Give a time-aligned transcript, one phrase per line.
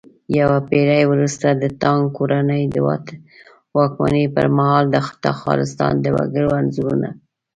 [0.39, 2.75] يوه پېړۍ وروسته د تانگ کورنۍ د
[3.77, 7.09] واکمنۍ پرمهال د تخارستان د وگړو انځورونه